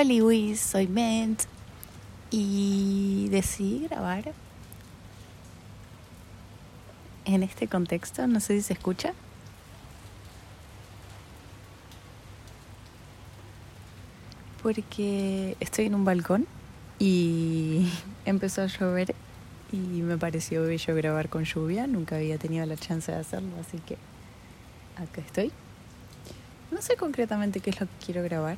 Hola 0.00 0.14
Luis, 0.14 0.60
soy 0.60 0.86
Ment 0.86 1.42
y 2.30 3.28
decidí 3.28 3.86
grabar 3.86 4.32
en 7.26 7.42
este 7.42 7.68
contexto, 7.68 8.26
no 8.26 8.40
sé 8.40 8.56
si 8.56 8.62
se 8.62 8.72
escucha. 8.72 9.12
Porque 14.62 15.54
estoy 15.60 15.84
en 15.84 15.94
un 15.94 16.06
balcón 16.06 16.46
y 16.98 17.86
empezó 18.24 18.62
a 18.62 18.68
llover 18.68 19.14
y 19.70 19.76
me 19.76 20.16
pareció 20.16 20.62
bello 20.62 20.94
grabar 20.94 21.28
con 21.28 21.44
lluvia, 21.44 21.86
nunca 21.86 22.16
había 22.16 22.38
tenido 22.38 22.64
la 22.64 22.78
chance 22.78 23.12
de 23.12 23.18
hacerlo, 23.18 23.50
así 23.60 23.76
que 23.80 23.98
acá 24.96 25.20
estoy. 25.20 25.52
No 26.70 26.80
sé 26.80 26.96
concretamente 26.96 27.60
qué 27.60 27.68
es 27.68 27.80
lo 27.80 27.86
que 27.86 28.06
quiero 28.06 28.22
grabar, 28.22 28.56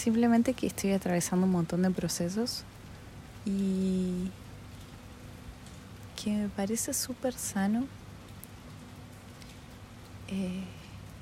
simplemente 0.00 0.54
que 0.54 0.66
estoy 0.66 0.92
atravesando 0.92 1.44
un 1.44 1.52
montón 1.52 1.82
de 1.82 1.90
procesos 1.90 2.64
y 3.44 4.30
que 6.16 6.30
me 6.30 6.48
parece 6.48 6.94
súper 6.94 7.34
sano. 7.34 7.86
Eh, 10.28 10.64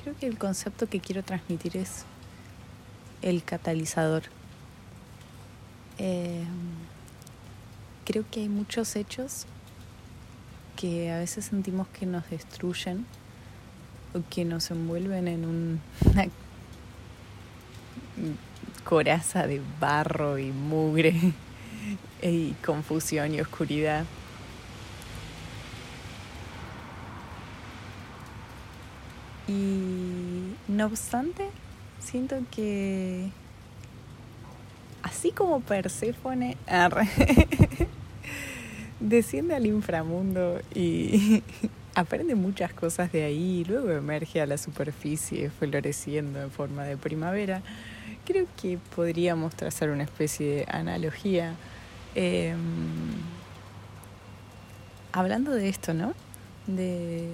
creo 0.00 0.16
que 0.16 0.26
el 0.26 0.38
concepto 0.38 0.88
que 0.88 1.00
quiero 1.00 1.24
transmitir 1.24 1.76
es 1.76 2.04
el 3.20 3.42
catalizador. 3.42 4.22
Eh, 5.98 6.44
creo 8.04 8.24
que 8.30 8.40
hay 8.40 8.48
muchos 8.48 8.94
hechos 8.94 9.46
que 10.76 11.10
a 11.10 11.18
veces 11.18 11.46
sentimos 11.46 11.88
que 11.88 12.06
nos 12.06 12.30
destruyen 12.30 13.06
o 14.14 14.20
que 14.30 14.44
nos 14.44 14.70
envuelven 14.70 15.26
en 15.26 15.44
un, 15.44 15.80
coraza 18.88 19.46
de 19.46 19.60
barro 19.78 20.38
y 20.38 20.50
mugre 20.50 21.12
y 22.22 22.52
confusión 22.64 23.34
y 23.34 23.40
oscuridad. 23.42 24.06
Y 29.46 30.54
no 30.68 30.86
obstante, 30.86 31.50
siento 31.98 32.36
que 32.50 33.28
así 35.02 35.32
como 35.32 35.60
Perséfone 35.60 36.56
desciende 39.00 39.54
al 39.54 39.66
inframundo 39.66 40.62
y 40.74 41.42
aprende 41.94 42.36
muchas 42.36 42.72
cosas 42.72 43.12
de 43.12 43.24
ahí 43.24 43.60
y 43.60 43.64
luego 43.66 43.90
emerge 43.90 44.40
a 44.40 44.46
la 44.46 44.56
superficie 44.56 45.50
floreciendo 45.50 46.40
en 46.40 46.50
forma 46.50 46.84
de 46.84 46.96
primavera, 46.96 47.60
creo 48.28 48.46
que 48.60 48.78
podríamos 48.94 49.54
trazar 49.54 49.88
una 49.88 50.02
especie 50.02 50.56
de 50.56 50.66
analogía. 50.68 51.54
Eh, 52.14 52.54
hablando 55.12 55.52
de 55.52 55.70
esto, 55.70 55.94
¿no? 55.94 56.12
De 56.66 57.26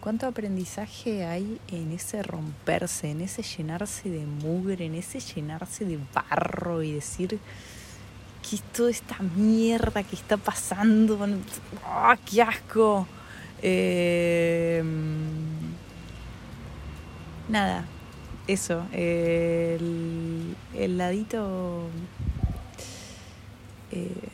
cuánto 0.00 0.26
aprendizaje 0.26 1.26
hay 1.26 1.60
en 1.68 1.92
ese 1.92 2.22
romperse, 2.22 3.10
en 3.10 3.20
ese 3.20 3.42
llenarse 3.42 4.08
de 4.08 4.24
mugre, 4.24 4.86
en 4.86 4.94
ese 4.94 5.20
llenarse 5.20 5.84
de 5.84 5.98
barro 6.14 6.82
y 6.82 6.92
decir 6.92 7.38
que 8.48 8.56
es 8.56 8.62
toda 8.72 8.90
esta 8.90 9.18
mierda 9.36 10.02
que 10.02 10.16
está 10.16 10.38
pasando, 10.38 11.18
¡oh, 11.86 12.14
qué 12.24 12.40
asco! 12.40 13.06
Eh, 13.60 14.82
nada, 17.50 17.84
eso, 18.46 18.86
el, 18.92 20.56
el 20.74 20.98
ladito... 20.98 21.88
Eh, 23.90 24.28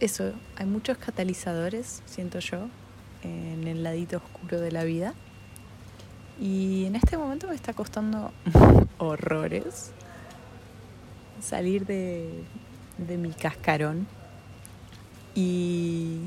eso, 0.00 0.32
hay 0.56 0.66
muchos 0.66 0.98
catalizadores, 0.98 2.02
siento 2.04 2.38
yo, 2.40 2.68
en 3.22 3.66
el 3.66 3.82
ladito 3.82 4.18
oscuro 4.18 4.60
de 4.60 4.70
la 4.70 4.84
vida. 4.84 5.14
Y 6.40 6.84
en 6.84 6.96
este 6.96 7.16
momento 7.16 7.48
me 7.48 7.54
está 7.54 7.72
costando 7.72 8.30
horrores 8.98 9.92
salir 11.40 11.86
de, 11.86 12.44
de 12.98 13.16
mi 13.16 13.30
cascarón 13.30 14.06
y 15.34 16.20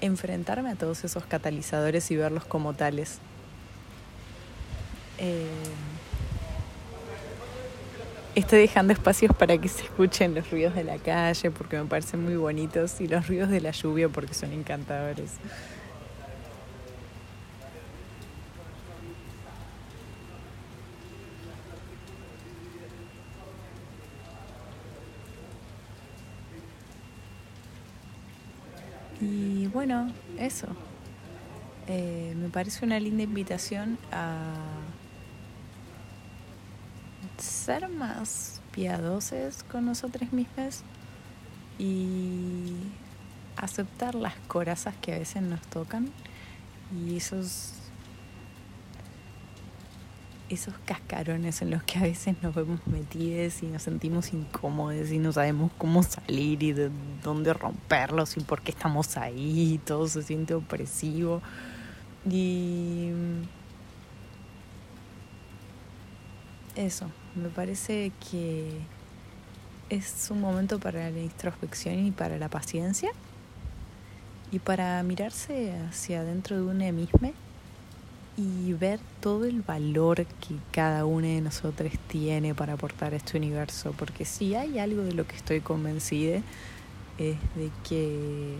enfrentarme 0.00 0.70
a 0.70 0.74
todos 0.76 1.04
esos 1.04 1.24
catalizadores 1.24 2.10
y 2.10 2.16
verlos 2.16 2.44
como 2.44 2.74
tales. 2.74 3.18
Eh, 5.18 5.46
estoy 8.34 8.60
dejando 8.60 8.92
espacios 8.92 9.34
para 9.34 9.56
que 9.58 9.68
se 9.68 9.82
escuchen 9.84 10.34
los 10.34 10.50
ruidos 10.50 10.74
de 10.74 10.84
la 10.84 10.98
calle 10.98 11.50
porque 11.50 11.78
me 11.78 11.86
parecen 11.86 12.22
muy 12.22 12.36
bonitos 12.36 13.00
y 13.00 13.08
los 13.08 13.26
ruidos 13.26 13.48
de 13.48 13.60
la 13.60 13.70
lluvia 13.70 14.08
porque 14.08 14.34
son 14.34 14.52
encantadores. 14.52 15.32
Y 29.20 29.66
bueno, 29.68 30.12
eso. 30.38 30.66
Eh, 31.88 32.34
me 32.36 32.48
parece 32.48 32.84
una 32.84 33.00
linda 33.00 33.22
invitación 33.22 33.96
a 34.12 34.54
ser 37.38 37.88
más 37.88 38.60
piadosos 38.72 39.62
con 39.64 39.86
nosotros 39.86 40.32
mismos 40.32 40.82
y 41.78 42.74
aceptar 43.56 44.14
las 44.14 44.34
corazas 44.48 44.94
que 45.00 45.14
a 45.14 45.18
veces 45.18 45.42
nos 45.42 45.60
tocan 45.62 46.10
y 46.94 47.16
esos 47.16 47.72
esos 50.48 50.74
cascarones 50.84 51.60
en 51.62 51.70
los 51.70 51.82
que 51.82 51.98
a 51.98 52.02
veces 52.02 52.36
nos 52.40 52.54
vemos 52.54 52.80
metidos 52.86 53.62
y 53.62 53.66
nos 53.66 53.82
sentimos 53.82 54.32
incómodos 54.32 55.10
y 55.10 55.18
no 55.18 55.32
sabemos 55.32 55.72
cómo 55.76 56.02
salir 56.04 56.62
y 56.62 56.72
de 56.72 56.90
dónde 57.22 57.52
romperlos 57.52 58.36
y 58.36 58.40
por 58.40 58.62
qué 58.62 58.70
estamos 58.70 59.16
ahí, 59.16 59.80
todo 59.84 60.06
se 60.06 60.22
siente 60.22 60.54
opresivo. 60.54 61.42
Y 62.30 63.10
eso, 66.76 67.10
me 67.34 67.48
parece 67.48 68.12
que 68.30 68.80
es 69.88 70.28
un 70.30 70.40
momento 70.40 70.78
para 70.78 71.10
la 71.10 71.20
introspección 71.20 72.06
y 72.06 72.10
para 72.10 72.38
la 72.38 72.48
paciencia 72.48 73.10
y 74.52 74.58
para 74.58 75.02
mirarse 75.02 75.72
hacia 75.88 76.20
adentro 76.20 76.56
de 76.56 76.62
uno 76.62 76.92
mismo 76.92 77.32
y 78.36 78.72
ver 78.74 79.00
todo 79.20 79.46
el 79.46 79.62
valor 79.62 80.26
que 80.26 80.56
cada 80.70 81.06
uno 81.06 81.26
de 81.26 81.40
nosotros 81.40 81.92
tiene 82.08 82.54
para 82.54 82.74
aportar 82.74 83.14
a 83.14 83.16
este 83.16 83.38
universo. 83.38 83.94
Porque 83.96 84.24
si 84.24 84.54
hay 84.54 84.78
algo 84.78 85.02
de 85.02 85.12
lo 85.12 85.26
que 85.26 85.36
estoy 85.36 85.60
convencida 85.60 86.42
es 87.18 87.36
de 87.54 87.70
que 87.88 88.56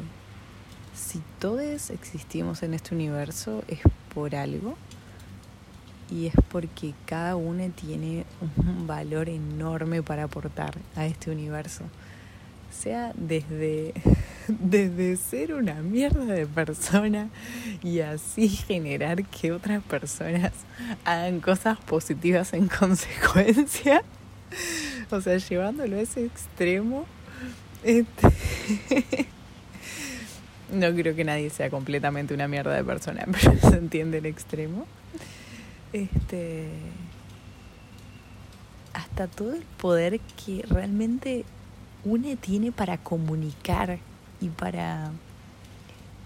si 0.94 1.22
todos 1.38 1.91
existimos 1.91 2.62
en 2.62 2.72
este 2.72 2.94
universo 2.94 3.62
es 3.69 3.81
por 4.15 4.34
algo 4.34 4.77
y 6.11 6.27
es 6.27 6.34
porque 6.50 6.94
cada 7.05 7.37
uno 7.37 7.69
tiene 7.75 8.25
un 8.56 8.87
valor 8.87 9.28
enorme 9.28 10.03
para 10.03 10.25
aportar 10.25 10.77
a 10.94 11.06
este 11.06 11.31
universo. 11.31 11.84
Sea 12.71 13.12
desde, 13.15 13.94
desde 14.49 15.16
ser 15.16 15.55
una 15.55 15.75
mierda 15.75 16.25
de 16.25 16.47
persona 16.47 17.28
y 17.83 18.00
así 18.00 18.49
generar 18.49 19.25
que 19.25 19.53
otras 19.53 19.83
personas 19.83 20.53
hagan 21.05 21.41
cosas 21.41 21.78
positivas 21.78 22.53
en 22.53 22.69
consecuencia. 22.81 24.03
O 25.10 25.21
sea, 25.21 25.39
llevándolo 25.39 25.97
a 25.97 26.01
ese 26.01 26.25
extremo. 26.25 27.07
Este 27.83 28.28
no 30.72 30.92
creo 30.95 31.15
que 31.15 31.25
nadie 31.25 31.51
sea 31.51 31.71
completamente 31.71 32.34
una 32.34 32.48
mierda 32.48 32.75
de 32.75 32.84
persona, 32.84 33.25
pero 33.31 33.59
se 33.59 33.77
entiende 33.77 34.19
el 34.19 34.27
extremo. 34.27 34.86
Este. 35.92 36.68
Hasta 38.92 39.27
todo 39.27 39.54
el 39.54 39.62
poder 39.62 40.21
que 40.21 40.65
realmente 40.68 41.44
uno 42.04 42.28
tiene 42.41 42.72
para 42.72 42.98
comunicar 42.98 43.98
y 44.41 44.48
para 44.48 45.10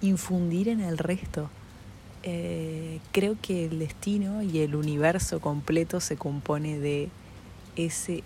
infundir 0.00 0.68
en 0.68 0.80
el 0.80 0.98
resto. 0.98 1.50
Eh, 2.22 3.00
creo 3.12 3.36
que 3.40 3.66
el 3.66 3.78
destino 3.78 4.42
y 4.42 4.58
el 4.58 4.74
universo 4.74 5.40
completo 5.40 6.00
se 6.00 6.16
compone 6.16 6.78
de 6.78 7.08
ese 7.76 8.22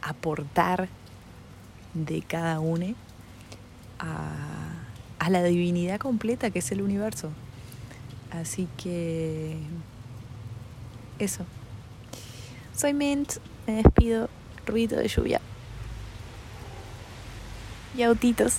aportar 0.00 0.88
de 1.92 2.22
cada 2.22 2.60
uno 2.60 2.94
a 3.98 4.60
a 5.20 5.28
la 5.28 5.44
divinidad 5.44 6.00
completa 6.00 6.50
que 6.50 6.58
es 6.58 6.72
el 6.72 6.80
universo. 6.80 7.30
Así 8.32 8.68
que 8.82 9.56
eso. 11.20 11.44
Soy 12.76 12.94
Mint, 12.94 13.34
me 13.66 13.82
despido, 13.82 14.28
ruido 14.66 14.98
de 14.98 15.08
lluvia. 15.08 15.40
Y 17.96 18.02
autitos. 18.02 18.58